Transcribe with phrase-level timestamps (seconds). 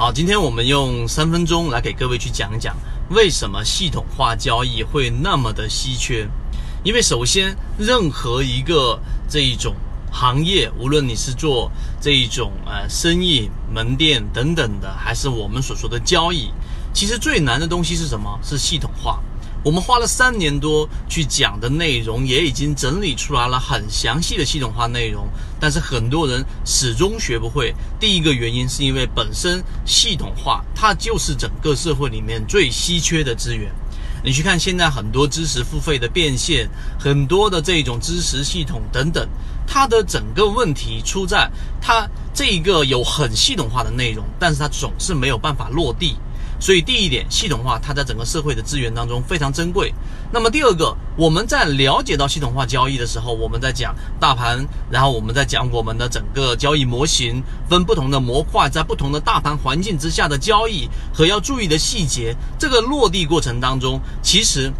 [0.00, 2.74] 好，今天我们用三分钟来给各位去讲一讲，
[3.10, 6.26] 为什么系统化交易会那么的稀缺？
[6.82, 9.76] 因为首先，任何一个这一种
[10.10, 16.50] 行业，无论你是做这一种呃生意、门店等等的，还是我们所说的交易，
[16.94, 18.40] 其实最难的东西是什么？
[18.42, 19.20] 是系统化。
[19.62, 25.28] 我们花了三年多去讲的内容，也已经整理出来了很详细的系统化内容，
[25.60, 27.74] 但是很多人始终学不会。
[27.98, 33.70] 第一个原因是因为本身系统化，它就是整个社会里面最稀缺的资源。
[34.24, 39.28] 你去看现在很多知识付费的变现，很多的这种知识系统等等，
[39.66, 41.50] 它的整个问题出在
[41.82, 46.16] 它这一个有很系统化的内容，但是它总是没有办法落地。
[46.60, 49.92] 所以第一点，系统化它在整个社会的资源当中非常珍贵。
[50.30, 64.70] 那么第二个，我们在了解到系统化交易的时候，我们在讲大盘，然后我们在讲我们的整个交易模型，分不同的模块，在不同的大盘环境之下的交易和要注意的细节，这个落地过程当中，其实。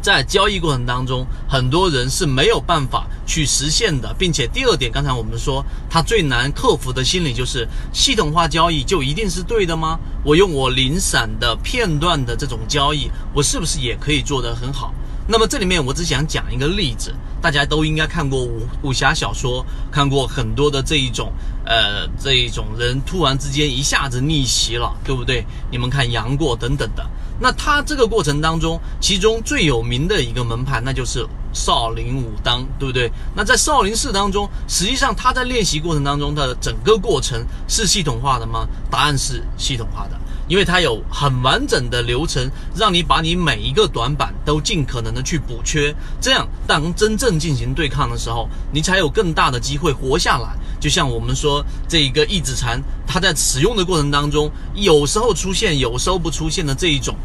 [0.00, 9.98] 在交易过程当中，很多人是没有办法去实现的，并且第二点，刚才我们说，他最难克服的心理就是系统化交易就一定是对的吗？
[10.24, 14.92] 我用我零散的片段的这种交易，我是不是也可以做得很好？
[15.30, 21.30] 那么这里面我只想讲一个例子，大家都应该看过武武侠小说，看过很多的这一种，
[21.66, 25.44] 呃，这一种人突然之间一下子逆袭了，对不对？
[25.70, 27.06] 你们看杨过等等的。
[27.40, 33.10] 那他这个过程当中，其中最有名的一个门派，那就是少林武当，对不对？
[33.34, 38.66] 那在少林寺当中，实际上他在练习过程当中的整个过程是系统化的吗？
[38.90, 50.56] 答案是系统化的，因为它有很完整的流程，让你把你每一个短板都尽可能的去补缺，这样当真正进行对抗的时候，你才有更大的机会活下来。
[50.80, 57.16] 就像我们说这一个一指禅，它在使用的过程当中，有时候出现，有时候不出现的这一种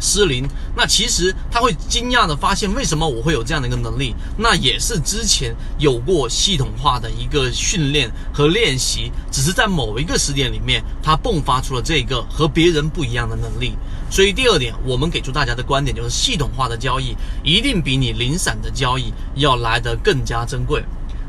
[0.00, 4.14] 失灵，那其实他会惊讶的发现，为什么我会有这样的一个能力？
[4.38, 13.74] 那也是之前有过系统化的一个训练和练习，只是在某一个时点里面，他迸发出了这个和别人不一样的能力。
[14.10, 17.14] 所以第二点，我们给出大家的观点就是，系统化的交易
[17.44, 20.82] 一定比你零散的交易要来得更加珍贵。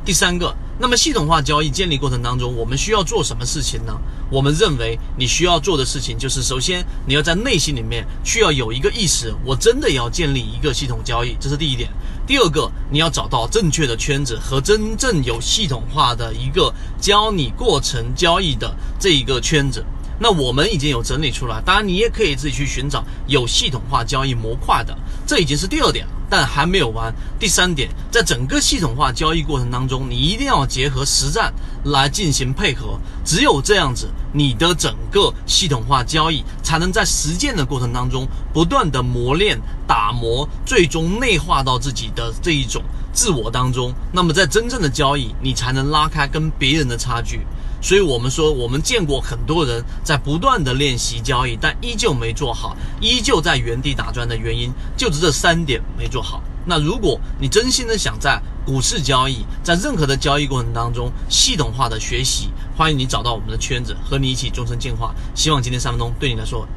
[0.06, 0.56] 第三个。
[0.82, 3.94] 那么系统化交易建立过程当中，我们需要做什么事情呢？
[4.32, 11.88] 我们认为你需要做的事情就是，首先你要在内心里面需要有一个意识，我真的要建立一个系统交易，这是第一点。
[12.26, 19.86] 第二个，你要找到正确的圈子和真正有系统化的一个教你过程交易的这一个圈子。
[20.18, 27.14] 那我们已经有整理出来，当然你也可以自己去寻找有系统化交易模块的，这已经是第二点了，但还没有完。
[27.38, 31.54] 第三点，在整个系统化交易过程当中，你一定要结合实战
[31.84, 42.82] 来进行配合，只有这样子，你的整个系统化交易才能在实践的过程当中不断的磨练、打磨，最终内化到自己的这一种
[43.12, 43.94] 自我当中。
[44.14, 47.42] 那么在真正的交易，你才能拉开跟别人的差距。
[47.82, 56.42] 所以，我们说，我们见过很多人在不断的练习交易，但依旧没做好，依旧在原地打转的原因，就是这三点没做好。
[56.64, 65.16] 那如果你真心的想在股市交易，在任何的交易过程当中系统化的学习，欢迎你找到我们的圈子，和你一起终身进化。
[65.34, 66.68] 希望今天三分钟对你来说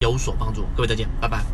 [0.00, 0.66] 有所帮助。
[0.76, 1.48] 各位再见，拜拜。